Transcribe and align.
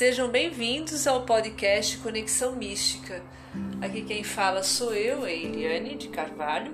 Sejam 0.00 0.30
bem-vindos 0.30 1.06
ao 1.06 1.26
podcast 1.26 1.98
Conexão 1.98 2.56
Mística. 2.56 3.22
Aqui 3.82 4.00
quem 4.00 4.24
fala 4.24 4.62
sou 4.62 4.94
eu, 4.94 5.28
Eliane 5.28 5.94
de 5.94 6.08
Carvalho, 6.08 6.72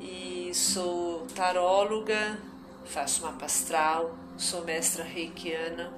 e 0.00 0.50
sou 0.54 1.26
taróloga, 1.34 2.38
faço 2.86 3.20
mapa 3.24 3.44
astral, 3.44 4.16
sou 4.38 4.64
mestra 4.64 5.04
reikiana. 5.04 5.92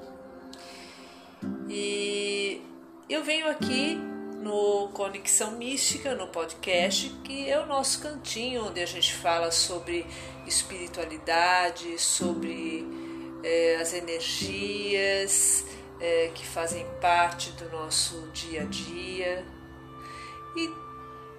E 1.68 2.60
eu 3.08 3.22
venho 3.22 3.48
aqui 3.48 3.94
no 3.94 4.88
Conexão 4.88 5.52
Mística, 5.52 6.12
no 6.16 6.26
podcast, 6.26 7.08
que 7.22 7.48
é 7.48 7.60
o 7.60 7.66
nosso 7.66 8.02
cantinho 8.02 8.66
onde 8.66 8.80
a 8.80 8.86
gente 8.86 9.14
fala 9.14 9.52
sobre 9.52 10.04
espiritualidade, 10.44 12.00
sobre 12.00 12.84
é, 13.44 13.76
as 13.76 13.94
energias 13.94 15.64
é, 16.00 16.30
que 16.34 16.46
fazem 16.46 16.86
parte 17.00 17.50
do 17.52 17.70
nosso 17.70 18.28
dia 18.32 18.62
a 18.62 18.64
dia 18.64 19.44
e 20.56 20.70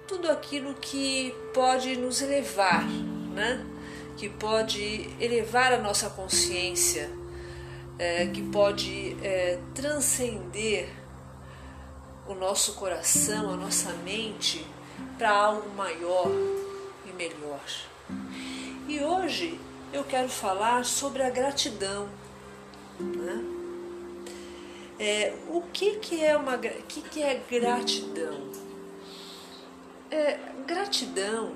tudo 0.06 0.30
aquilo 0.30 0.74
que 0.74 1.34
pode 1.52 1.96
nos 1.96 2.22
elevar, 2.22 2.84
né? 2.86 3.64
que 4.16 4.28
pode 4.28 5.08
elevar 5.20 5.72
a 5.72 5.78
nossa 5.78 6.10
consciência, 6.10 7.10
é, 7.98 8.26
que 8.26 8.42
pode 8.42 9.16
é, 9.22 9.60
transcender 9.74 10.88
o 12.26 12.34
nosso 12.34 12.74
coração, 12.74 13.52
a 13.52 13.56
nossa 13.56 13.92
mente 14.04 14.66
para 15.16 15.30
algo 15.30 15.68
maior 15.76 16.30
e 17.06 17.12
melhor. 17.12 17.60
E 18.88 19.00
hoje 19.00 19.60
eu 19.92 20.04
quero 20.04 20.28
falar 20.28 20.84
sobre 20.84 21.22
a 21.22 21.30
gratidão. 21.30 22.08
Né? 22.98 23.57
É, 24.98 25.32
o 25.48 25.62
que, 25.72 25.96
que 25.96 26.24
é 26.24 26.36
uma 26.36 26.58
que, 26.58 27.02
que 27.02 27.22
é 27.22 27.40
gratidão? 27.48 28.50
É, 30.10 30.38
gratidão 30.66 31.54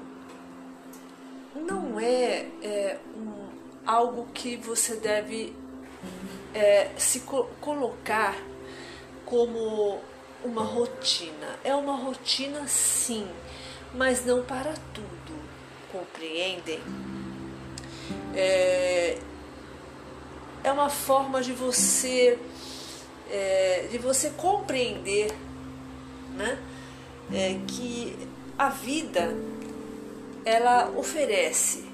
não 1.54 1.98
é, 1.98 2.46
é 2.62 2.98
um, 3.16 3.48
algo 3.84 4.28
que 4.32 4.56
você 4.56 4.96
deve 4.96 5.56
é, 6.54 6.90
se 6.96 7.20
co 7.20 7.44
colocar 7.60 8.36
como 9.26 10.00
uma 10.44 10.62
rotina. 10.62 11.58
É 11.64 11.74
uma 11.74 11.96
rotina 11.96 12.66
sim, 12.68 13.28
mas 13.94 14.24
não 14.24 14.42
para 14.42 14.72
tudo. 14.94 15.42
Compreendem? 15.90 16.80
É, 18.34 19.18
é 20.64 20.72
uma 20.72 20.88
forma 20.88 21.42
de 21.42 21.52
você 21.52 22.38
é, 23.33 23.88
de 23.91 23.97
você 23.97 24.28
compreender 24.30 25.33
né, 26.36 26.58
é, 27.33 27.58
que 27.66 28.14
a 28.58 28.69
vida 28.69 29.34
ela 30.44 30.91
oferece 30.91 31.86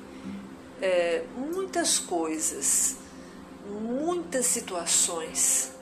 é, 0.83 1.23
muitas 1.37 1.99
coisas, 1.99 2.97
muitas 3.69 4.47
situações. 4.47 5.73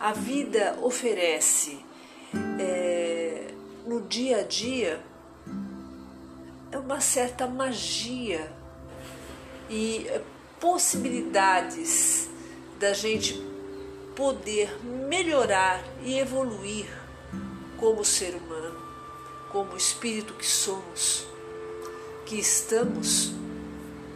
A 0.00 0.12
vida 0.12 0.78
oferece 0.80 1.84
é, 2.58 3.48
no 3.86 4.00
dia 4.02 4.38
a 4.38 4.42
dia 4.42 5.00
uma 6.72 7.00
certa 7.00 7.46
magia 7.46 8.50
e 9.68 10.06
possibilidades 10.60 12.28
da 12.78 12.92
gente 12.92 13.55
poder 14.16 14.82
melhorar 14.82 15.84
e 16.02 16.18
evoluir 16.18 16.86
como 17.76 18.02
ser 18.02 18.34
humano, 18.34 18.80
como 19.52 19.76
espírito 19.76 20.32
que 20.32 20.46
somos, 20.46 21.26
que 22.24 22.36
estamos 22.36 23.32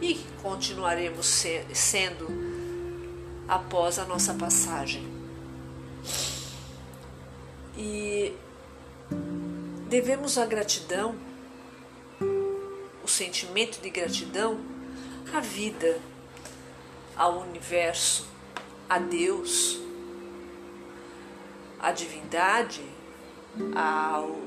e 0.01 0.15
continuaremos 0.41 1.45
sendo 1.71 2.27
após 3.47 3.99
a 3.99 4.05
nossa 4.05 4.33
passagem. 4.33 5.07
E 7.77 8.33
devemos 9.87 10.37
a 10.39 10.45
gratidão, 10.45 11.15
o 13.03 13.07
sentimento 13.07 13.79
de 13.79 13.89
gratidão 13.91 14.59
à 15.31 15.39
vida, 15.39 15.99
ao 17.15 17.39
universo, 17.39 18.25
a 18.89 18.97
Deus, 18.97 19.79
à 21.81 21.91
divindade, 21.91 22.83
ao, 23.75 24.37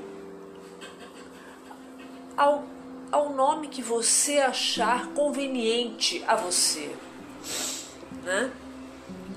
ao, 2.35 2.63
ao 3.11 3.29
nome 3.33 3.67
que 3.67 3.81
você 3.81 4.39
achar 4.39 5.07
conveniente 5.09 6.23
a 6.27 6.35
você. 6.35 6.95
Né? 8.23 8.51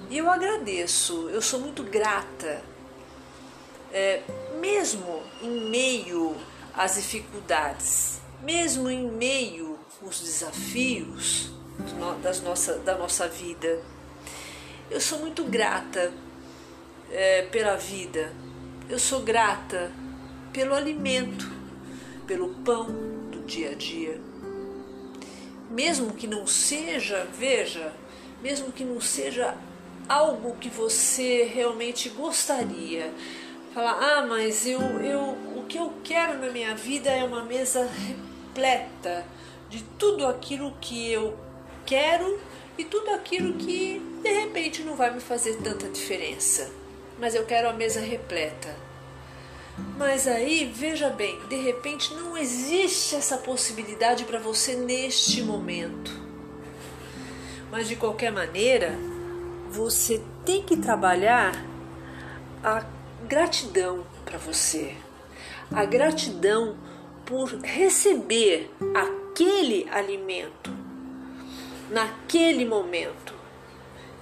E 0.08 0.16
eu 0.16 0.30
agradeço, 0.30 1.28
eu 1.28 1.42
sou 1.42 1.60
muito 1.60 1.82
grata, 1.82 2.62
é, 3.92 4.22
mesmo 4.58 5.22
em 5.42 5.68
meio 5.68 6.36
às 6.74 6.94
dificuldades, 6.94 8.20
mesmo 8.42 8.88
em 8.88 9.10
meio 9.10 9.78
aos 10.02 10.20
desafios 10.20 11.50
das 12.22 12.40
nossa, 12.40 12.74
da 12.78 12.96
nossa 12.96 13.28
vida. 13.28 13.82
Eu 14.90 15.00
sou 15.00 15.18
muito 15.18 15.44
grata 15.44 16.12
é, 17.10 17.42
pela 17.42 17.76
vida, 17.76 18.32
eu 18.88 18.98
sou 18.98 19.20
grata 19.20 19.90
pelo 20.52 20.74
alimento, 20.74 21.50
pelo 22.26 22.50
pão 22.64 22.86
do 23.30 23.42
dia 23.46 23.70
a 23.70 23.74
dia. 23.74 24.20
Mesmo 25.70 26.14
que 26.14 26.26
não 26.26 26.46
seja, 26.46 27.26
veja, 27.38 27.92
mesmo 28.42 28.72
que 28.72 28.84
não 28.84 29.00
seja 29.00 29.54
algo 30.08 30.56
que 30.56 30.68
você 30.68 31.44
realmente 31.44 32.08
gostaria. 32.08 33.12
Falar, 33.74 33.98
ah, 34.00 34.26
mas 34.26 34.66
eu, 34.66 34.80
eu, 34.80 35.20
o 35.56 35.64
que 35.68 35.78
eu 35.78 35.92
quero 36.02 36.38
na 36.38 36.50
minha 36.50 36.74
vida 36.74 37.10
é 37.10 37.22
uma 37.22 37.44
mesa 37.44 37.86
repleta 37.86 39.26
de 39.68 39.82
tudo 39.98 40.26
aquilo 40.26 40.74
que 40.80 41.12
eu 41.12 41.38
quero 41.84 42.40
e 42.78 42.84
tudo 42.84 43.10
aquilo 43.10 43.54
que 43.54 44.00
de 44.22 44.32
repente 44.32 44.82
não 44.82 44.96
vai 44.96 45.12
me 45.12 45.20
fazer 45.20 45.56
tanta 45.58 45.88
diferença. 45.88 46.70
Mas 47.18 47.34
eu 47.34 47.44
quero 47.44 47.68
a 47.68 47.72
mesa 47.72 48.00
repleta. 48.00 48.74
Mas 49.96 50.26
aí, 50.26 50.70
veja 50.72 51.10
bem, 51.10 51.38
de 51.48 51.56
repente 51.56 52.14
não 52.14 52.36
existe 52.36 53.14
essa 53.14 53.36
possibilidade 53.36 54.24
para 54.24 54.38
você 54.38 54.74
neste 54.74 55.42
momento. 55.42 56.10
Mas 57.70 57.88
de 57.88 57.96
qualquer 57.96 58.32
maneira, 58.32 58.96
você 59.70 60.22
tem 60.44 60.62
que 60.62 60.76
trabalhar 60.76 61.52
a 62.62 62.84
gratidão 63.26 64.04
para 64.24 64.38
você. 64.38 64.96
A 65.70 65.84
gratidão 65.84 66.76
por 67.24 67.48
receber 67.62 68.70
aquele 68.94 69.86
alimento 69.90 70.72
naquele 71.90 72.64
momento, 72.64 73.34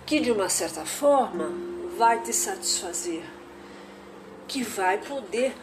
que 0.05 0.21
de 0.21 0.31
uma 0.31 0.49
certa 0.49 0.85
forma 0.85 1.76
vai 1.97 2.21
te 2.21 2.33
satisfazer, 2.33 3.23
que 4.47 4.63
vai 4.63 4.99
poder 4.99 5.55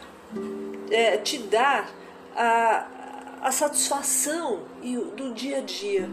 é, 0.90 1.16
te 1.18 1.38
dar 1.38 1.90
a, 2.34 2.86
a 3.42 3.52
satisfação 3.52 4.62
do 5.16 5.32
dia 5.32 5.58
a 5.58 5.60
dia, 5.60 6.08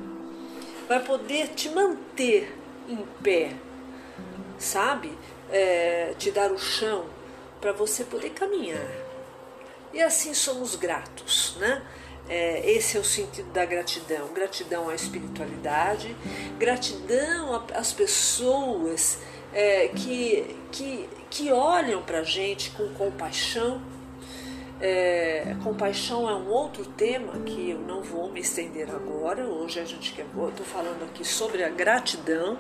vai 0.88 1.02
poder 1.02 1.50
te 1.50 1.70
manter 1.70 2.56
em 2.88 2.98
pé, 3.24 3.54
sabe? 4.58 5.18
É, 5.50 6.14
te 6.18 6.32
dar 6.32 6.52
o 6.52 6.58
chão 6.58 7.06
para 7.60 7.72
você 7.72 8.04
poder 8.04 8.30
caminhar. 8.30 8.90
E 9.94 10.02
assim 10.02 10.34
somos 10.34 10.76
gratos, 10.76 11.58
né? 11.60 11.84
É, 12.30 12.72
esse 12.72 12.96
é 12.96 13.00
o 13.00 13.04
sentido 13.04 13.52
da 13.52 13.66
gratidão. 13.66 14.28
Gratidão 14.30 14.88
à 14.88 14.96
espiritualidade, 14.96 16.16
gratidão 16.58 17.66
às 17.74 17.92
pessoas 17.92 19.18
é, 19.54 19.90
que, 19.90 20.56
que, 20.72 21.10
que 21.30 21.52
olham 21.52 22.02
para 22.02 22.20
a 22.20 22.24
gente 22.24 22.72
com 22.72 22.88
compaixão. 22.94 23.82
É, 24.80 25.56
compaixão 25.64 26.28
é 26.28 26.34
um 26.34 26.50
outro 26.50 26.84
tema 26.86 27.34
que 27.42 27.70
eu 27.70 27.80
não 27.80 28.02
vou 28.02 28.32
me 28.32 28.40
estender 28.40 28.90
agora. 28.90 29.46
Hoje 29.46 29.80
a 29.80 29.86
gente 29.86 30.14
quer, 30.14 30.26
estou 30.26 30.66
falando 30.66 31.04
aqui 31.04 31.24
sobre 31.24 31.64
a 31.64 31.70
gratidão. 31.70 32.58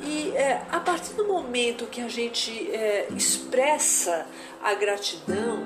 E 0.00 0.32
é, 0.36 0.62
a 0.70 0.80
partir 0.80 1.14
do 1.14 1.26
momento 1.26 1.86
que 1.86 2.00
a 2.02 2.08
gente 2.08 2.70
é, 2.70 3.06
expressa 3.16 4.26
a 4.62 4.74
gratidão, 4.74 5.64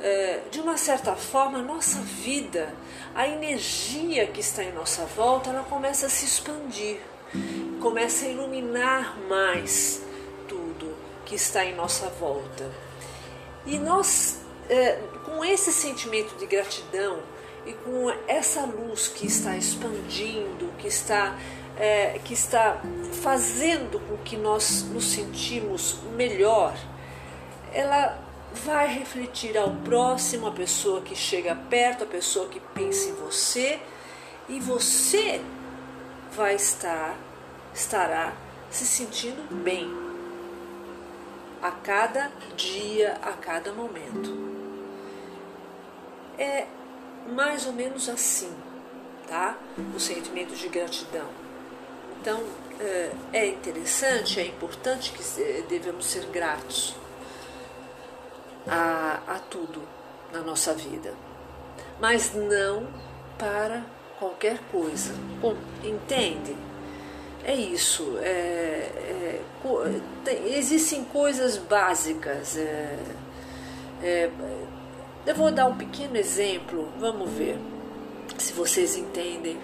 é, 0.00 0.42
de 0.50 0.60
uma 0.60 0.76
certa 0.76 1.16
forma, 1.16 1.58
a 1.58 1.62
nossa 1.62 2.00
vida, 2.00 2.72
a 3.14 3.26
energia 3.26 4.26
que 4.28 4.40
está 4.40 4.62
em 4.62 4.72
nossa 4.72 5.04
volta, 5.04 5.50
ela 5.50 5.64
começa 5.64 6.06
a 6.06 6.08
se 6.08 6.24
expandir. 6.24 6.98
Começa 7.80 8.26
a 8.26 8.28
iluminar 8.28 9.18
mais 9.28 10.02
tudo 10.46 10.94
que 11.24 11.34
está 11.34 11.64
em 11.64 11.74
nossa 11.74 12.08
volta. 12.08 12.70
E 13.66 13.78
nós, 13.78 14.40
é, 14.68 14.98
com 15.24 15.44
esse 15.44 15.72
sentimento 15.72 16.36
de 16.36 16.46
gratidão 16.46 17.20
e 17.66 17.72
com 17.72 18.10
essa 18.26 18.62
luz 18.64 19.08
que 19.08 19.26
está 19.26 19.56
expandindo, 19.56 20.72
que 20.78 20.88
está, 20.88 21.38
é, 21.78 22.20
que 22.24 22.34
está 22.34 22.80
fazendo 23.22 24.00
com 24.00 24.16
que 24.18 24.36
nós 24.36 24.82
nos 24.82 25.12
sentimos 25.12 25.98
melhor, 26.16 26.76
ela 27.72 28.18
vai 28.52 28.88
refletir 28.88 29.56
ao 29.56 29.70
próximo, 29.70 30.46
a 30.46 30.52
pessoa 30.52 31.02
que 31.02 31.14
chega 31.14 31.54
perto, 31.54 32.04
a 32.04 32.06
pessoa 32.06 32.48
que 32.48 32.60
pensa 32.60 33.08
em 33.08 33.14
você, 33.14 33.78
e 34.48 34.58
você 34.58 35.40
vai 36.32 36.54
estar, 36.54 37.16
estará 37.74 38.32
se 38.70 38.86
sentindo 38.86 39.42
bem 39.62 39.90
a 41.62 41.70
cada 41.70 42.30
dia, 42.56 43.18
a 43.22 43.32
cada 43.32 43.72
momento. 43.72 44.50
É 46.38 46.66
mais 47.28 47.66
ou 47.66 47.72
menos 47.72 48.08
assim, 48.08 48.52
tá? 49.28 49.56
O 49.94 50.00
sentimento 50.00 50.54
de 50.54 50.68
gratidão. 50.68 51.28
Então, 52.20 52.42
é, 52.78 53.12
é 53.32 53.46
interessante, 53.46 54.40
é 54.40 54.46
importante 54.46 55.12
que 55.12 55.22
devemos 55.68 56.06
ser 56.06 56.26
gratos 56.26 56.94
a, 58.66 59.20
a 59.26 59.38
tudo 59.38 59.82
na 60.32 60.40
nossa 60.40 60.72
vida, 60.74 61.14
mas 61.98 62.34
não 62.34 62.86
para 63.38 63.84
qualquer 64.18 64.58
coisa. 64.70 65.14
Entende? 65.82 66.56
É 67.44 67.54
isso. 67.54 68.18
É, 68.18 68.26
é, 68.26 69.40
tem, 70.24 70.54
existem 70.54 71.04
coisas 71.04 71.56
básicas. 71.56 72.56
É, 72.56 72.98
é, 74.02 74.30
eu 75.26 75.34
vou 75.34 75.50
dar 75.50 75.66
um 75.66 75.76
pequeno 75.76 76.16
exemplo. 76.16 76.88
Vamos 76.98 77.30
ver 77.30 77.58
se 78.38 78.52
vocês 78.52 78.96
entendem. 78.96 79.58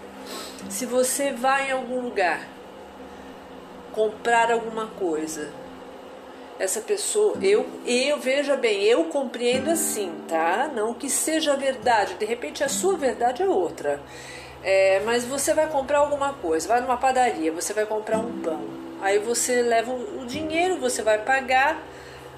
Se 0.68 0.86
você 0.86 1.32
vai 1.32 1.68
em 1.68 1.72
algum 1.72 2.00
lugar 2.00 2.48
comprar 3.92 4.50
alguma 4.50 4.86
coisa 4.86 5.50
essa 6.58 6.80
pessoa, 6.80 7.36
eu, 7.42 7.66
eu 7.84 8.18
veja 8.18 8.56
bem, 8.56 8.82
eu 8.82 9.04
compreendo 9.04 9.70
assim, 9.70 10.10
tá? 10.26 10.70
Não 10.74 10.94
que 10.94 11.08
seja 11.10 11.54
verdade, 11.54 12.14
de 12.14 12.24
repente 12.24 12.64
a 12.64 12.68
sua 12.68 12.96
verdade 12.96 13.42
é 13.42 13.48
outra. 13.48 14.00
É, 14.62 15.00
mas 15.04 15.24
você 15.24 15.54
vai 15.54 15.68
comprar 15.68 15.98
alguma 15.98 16.32
coisa, 16.34 16.66
vai 16.66 16.80
numa 16.80 16.96
padaria, 16.96 17.52
você 17.52 17.72
vai 17.72 17.86
comprar 17.86 18.18
um 18.18 18.40
pão. 18.40 18.60
Aí 19.00 19.18
você 19.18 19.62
leva 19.62 19.92
o 19.92 20.24
dinheiro, 20.26 20.78
você 20.78 21.02
vai 21.02 21.18
pagar, 21.18 21.80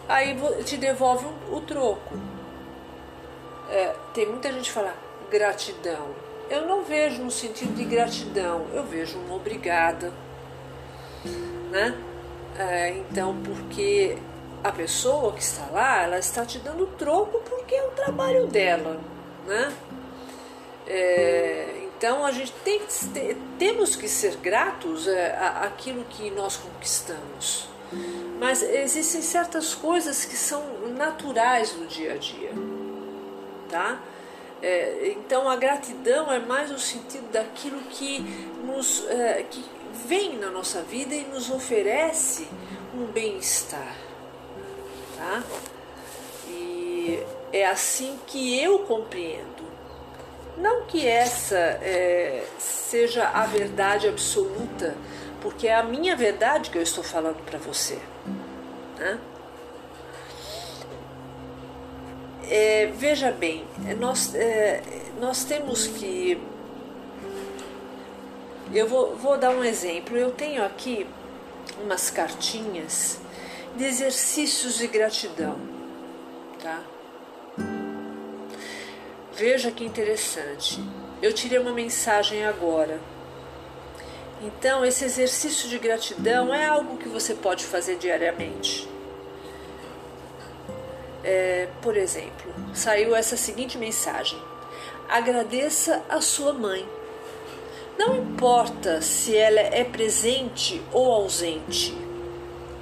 aí 0.08 0.36
te 0.64 0.76
devolve 0.76 1.26
o 1.50 1.60
troco. 1.60 2.18
É, 3.70 3.94
tem 4.12 4.26
muita 4.26 4.52
gente 4.52 4.64
que 4.64 4.72
fala 4.72 4.94
gratidão. 5.30 6.08
Eu 6.50 6.66
não 6.66 6.82
vejo 6.82 7.22
no 7.22 7.30
sentido 7.30 7.74
de 7.74 7.84
gratidão, 7.84 8.66
eu 8.72 8.82
vejo 8.82 9.18
uma 9.18 9.36
obrigada, 9.36 10.12
né? 11.70 11.96
É, 12.58 12.90
então, 12.90 13.36
porque 13.44 14.16
a 14.64 14.72
pessoa 14.72 15.32
que 15.32 15.42
está 15.42 15.66
lá, 15.70 16.02
ela 16.02 16.18
está 16.18 16.44
te 16.44 16.58
dando 16.58 16.86
troco 16.98 17.40
porque 17.48 17.74
é 17.74 17.86
o 17.86 17.90
trabalho 17.90 18.46
dela, 18.46 18.98
né? 19.46 19.72
É, 20.86 21.67
então 21.98 22.24
a 22.24 22.30
gente 22.30 22.52
tem 22.64 22.78
que, 22.78 23.36
temos 23.58 23.96
que 23.96 24.08
ser 24.08 24.36
gratos 24.36 25.08
é, 25.08 25.36
àquilo 25.36 26.04
que 26.04 26.30
nós 26.30 26.56
conquistamos. 26.56 27.68
Mas 28.38 28.62
existem 28.62 29.20
certas 29.20 29.74
coisas 29.74 30.24
que 30.24 30.36
são 30.36 30.62
naturais 30.96 31.74
no 31.74 31.86
dia 31.86 32.12
a 32.12 32.16
dia, 32.16 32.52
tá? 33.68 34.00
É, 34.62 35.12
então 35.16 35.48
a 35.48 35.56
gratidão 35.56 36.30
é 36.32 36.38
mais 36.38 36.70
o 36.70 36.78
sentido 36.78 37.32
daquilo 37.32 37.80
que 37.90 38.20
nos 38.64 39.04
é, 39.08 39.44
que 39.50 39.64
vem 40.06 40.36
na 40.36 40.50
nossa 40.50 40.82
vida 40.82 41.14
e 41.14 41.24
nos 41.24 41.50
oferece 41.50 42.46
um 42.94 43.06
bem-estar. 43.06 43.96
Tá? 45.16 45.42
E 46.48 47.24
é 47.52 47.66
assim 47.66 48.18
que 48.26 48.60
eu 48.60 48.80
compreendo. 48.80 49.57
Não 50.60 50.84
que 50.84 51.06
essa 51.06 51.56
é, 51.56 52.44
seja 52.58 53.28
a 53.28 53.46
verdade 53.46 54.08
absoluta, 54.08 54.96
porque 55.40 55.68
é 55.68 55.74
a 55.74 55.82
minha 55.82 56.16
verdade 56.16 56.70
que 56.70 56.78
eu 56.78 56.82
estou 56.82 57.04
falando 57.04 57.44
para 57.44 57.58
você. 57.58 57.98
Né? 58.98 59.18
É, 62.50 62.86
veja 62.86 63.30
bem, 63.30 63.64
nós, 63.98 64.34
é, 64.34 64.82
nós 65.20 65.44
temos 65.44 65.86
que 65.86 66.40
eu 68.72 68.86
vou, 68.86 69.16
vou 69.16 69.38
dar 69.38 69.50
um 69.50 69.64
exemplo. 69.64 70.16
Eu 70.16 70.30
tenho 70.30 70.64
aqui 70.64 71.06
umas 71.82 72.10
cartinhas 72.10 73.18
de 73.76 73.84
exercícios 73.84 74.76
de 74.78 74.86
gratidão, 74.86 75.58
tá? 76.62 76.82
Veja 79.38 79.70
que 79.70 79.84
interessante. 79.84 80.82
Eu 81.22 81.32
tirei 81.32 81.58
uma 81.58 81.72
mensagem 81.72 82.44
agora. 82.44 83.00
Então, 84.42 84.84
esse 84.84 85.04
exercício 85.04 85.68
de 85.68 85.78
gratidão 85.78 86.52
é 86.52 86.66
algo 86.66 86.98
que 86.98 87.08
você 87.08 87.34
pode 87.34 87.64
fazer 87.64 87.96
diariamente. 87.96 88.88
É, 91.24 91.68
por 91.80 91.96
exemplo, 91.96 92.54
saiu 92.74 93.14
essa 93.14 93.36
seguinte 93.36 93.78
mensagem: 93.78 94.38
agradeça 95.08 96.02
a 96.08 96.20
sua 96.20 96.52
mãe 96.52 96.86
não 97.98 98.14
importa 98.14 99.02
se 99.02 99.36
ela 99.36 99.58
é 99.58 99.82
presente 99.82 100.80
ou 100.92 101.12
ausente, 101.12 101.92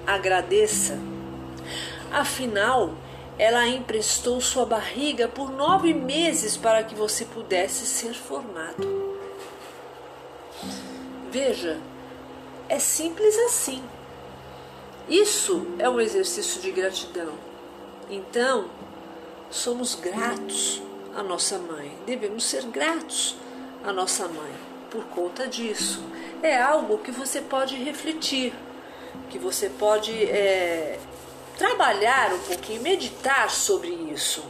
agradeça. 0.06 0.98
Afinal, 2.12 2.94
ela 3.38 3.66
emprestou 3.68 4.40
sua 4.40 4.64
barriga 4.64 5.28
por 5.28 5.50
nove 5.50 5.92
meses 5.92 6.56
para 6.56 6.82
que 6.82 6.94
você 6.94 7.24
pudesse 7.24 7.86
ser 7.86 8.14
formado. 8.14 9.16
Veja, 11.30 11.78
é 12.68 12.78
simples 12.78 13.36
assim. 13.40 13.82
Isso 15.08 15.66
é 15.78 15.88
um 15.88 16.00
exercício 16.00 16.60
de 16.60 16.72
gratidão. 16.72 17.34
Então, 18.08 18.70
somos 19.50 19.94
gratos 19.94 20.82
à 21.14 21.22
nossa 21.22 21.58
mãe, 21.58 21.96
devemos 22.06 22.44
ser 22.44 22.64
gratos 22.64 23.36
à 23.84 23.92
nossa 23.92 24.26
mãe 24.28 24.52
por 24.90 25.04
conta 25.06 25.46
disso. 25.46 26.02
É 26.42 26.60
algo 26.60 26.98
que 26.98 27.10
você 27.10 27.40
pode 27.40 27.76
refletir, 27.76 28.52
que 29.28 29.38
você 29.38 29.68
pode 29.68 30.12
é, 30.24 30.98
trabalhar 31.56 32.32
um 32.32 32.38
pouquinho, 32.40 32.82
meditar 32.82 33.50
sobre 33.50 33.88
isso. 33.88 34.44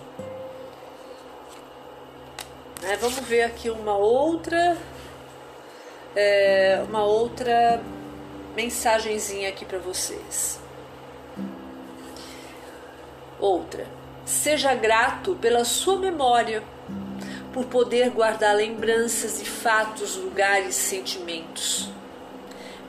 É, 2.82 2.96
vamos 2.96 3.18
ver 3.20 3.42
aqui 3.42 3.70
uma 3.70 3.96
outra, 3.96 4.76
é, 6.14 6.82
uma 6.88 7.04
outra 7.04 7.82
mensagenzinha 8.54 9.48
aqui 9.48 9.64
para 9.64 9.78
vocês. 9.78 10.60
Outra. 13.38 13.86
Seja 14.25 14.75
grato 14.75 15.36
pela 15.36 15.64
sua 15.64 15.98
memória 15.98 16.62
por 17.52 17.64
poder 17.66 18.10
guardar 18.10 18.56
lembranças 18.56 19.38
de 19.38 19.48
fatos, 19.48 20.16
lugares, 20.16 20.75
sentimentos. 20.75 21.88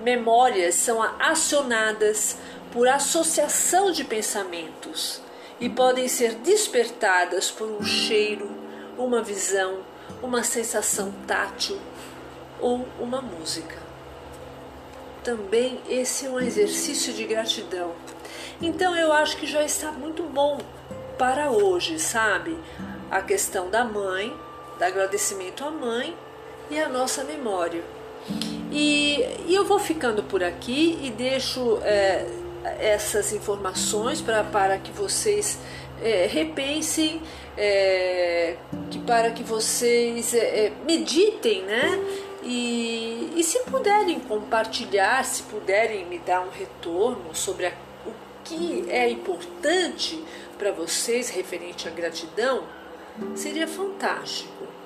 Memórias 0.01 0.75
são 0.75 1.01
acionadas 1.19 2.38
por 2.71 2.88
associação 2.88 3.91
de 3.91 4.03
pensamentos 4.03 5.21
e 5.59 5.69
podem 5.69 6.07
ser 6.07 6.36
despertadas 6.36 7.50
por 7.50 7.67
um 7.67 7.83
cheiro, 7.83 8.50
uma 8.97 9.21
visão, 9.21 9.79
uma 10.21 10.43
sensação 10.43 11.13
tátil 11.25 11.79
ou 12.59 12.88
uma 13.00 13.21
música. 13.21 13.77
Também 15.24 15.81
esse 15.89 16.25
é 16.25 16.29
um 16.29 16.39
exercício 16.39 17.13
de 17.13 17.24
gratidão. 17.25 17.93
Então 18.62 18.95
eu 18.95 19.12
acho 19.12 19.38
que 19.38 19.45
já 19.45 19.63
está 19.63 19.91
muito 19.91 20.24
bom 20.24 20.59
para 21.17 21.51
hoje, 21.51 22.00
sabe? 22.00 22.57
A 23.09 23.21
questão 23.21 23.69
da 23.69 23.83
mãe, 23.83 24.36
dar 24.79 24.88
agradecimento 24.88 25.65
à 25.65 25.71
mãe 25.71 26.15
e 26.69 26.79
à 26.79 26.88
nossa 26.88 27.24
memória. 27.24 27.83
E, 28.71 29.19
e 29.47 29.55
eu 29.55 29.65
vou 29.65 29.79
ficando 29.79 30.24
por 30.24 30.43
aqui 30.43 31.00
e 31.01 31.09
deixo 31.09 31.79
é, 31.83 32.27
essas 32.79 33.33
informações 33.33 34.21
pra, 34.21 34.43
para 34.43 34.77
que 34.77 34.91
vocês 34.91 35.57
é, 36.01 36.27
repensem, 36.27 37.21
é, 37.57 38.55
que 38.89 39.00
para 39.00 39.31
que 39.31 39.43
vocês 39.43 40.33
é, 40.33 40.65
é 40.65 40.74
meditem 40.86 41.63
né, 41.63 42.00
E, 42.43 43.33
e 43.36 43.43
se 43.43 43.59
puderem 43.63 44.19
compartilhar, 44.19 45.24
se 45.25 45.43
puderem 45.43 46.05
me 46.05 46.19
dar 46.19 46.41
um 46.41 46.50
retorno 46.50 47.36
sobre 47.36 47.65
a, 47.65 47.71
o 48.05 48.12
que 48.43 48.86
é 48.89 49.09
importante 49.09 50.24
para 50.57 50.71
vocês 50.71 51.29
referente 51.29 51.88
à 51.88 51.91
gratidão, 51.91 52.63
seria 53.36 53.67
fantástico. 53.67 54.76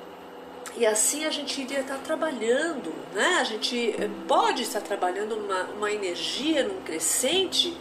E 0.78 0.86
assim 0.86 1.26
a 1.26 1.30
gente 1.30 1.62
iria 1.62 1.82
estar 1.82 1.98
trabalhando, 1.98 2.94
né? 3.14 3.40
A 3.40 3.44
gente 3.44 3.96
eh, 3.98 4.10
pode 4.28 4.64
estar 4.64 4.82
trabalhando 4.82 5.36
uma, 5.36 5.64
uma 5.64 5.92
energia, 5.92 6.64
num 6.64 6.82
crescente, 6.82 7.78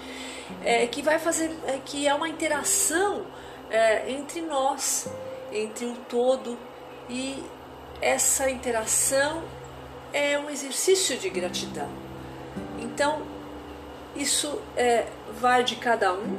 é, 0.64 0.86
que 0.86 1.02
vai 1.02 1.18
fazer, 1.18 1.56
é, 1.66 1.78
que 1.84 2.06
é 2.06 2.14
uma 2.14 2.28
interação 2.28 3.26
é, 3.70 4.10
entre 4.10 4.40
nós, 4.40 5.08
entre 5.52 5.86
o 5.86 5.94
todo, 6.08 6.58
e 7.08 7.42
essa 8.00 8.50
interação 8.50 9.42
é 10.12 10.38
um 10.38 10.50
exercício 10.50 11.16
de 11.16 11.28
gratidão. 11.30 11.88
Então, 12.78 13.22
isso 14.16 14.60
é, 14.76 15.06
vai 15.40 15.62
de 15.62 15.76
cada 15.76 16.12
um, 16.12 16.38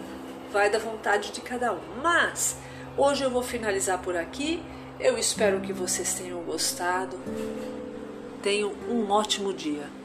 vai 0.52 0.70
da 0.70 0.80
vontade 0.80 1.32
de 1.32 1.42
cada 1.42 1.74
um. 1.74 1.80
Mas 2.02 2.58
hoje 2.98 3.24
eu 3.24 3.30
vou 3.30 3.44
finalizar 3.44 4.00
por 4.00 4.18
aqui. 4.18 4.62
Eu 5.00 5.18
espero 5.18 5.62
que 5.62 5.74
vocês 5.74 6.14
tenham 6.14 6.42
gostado. 6.44 7.18
Tenham 8.42 8.72
um 8.90 9.10
ótimo 9.10 9.54
dia. 9.54 10.01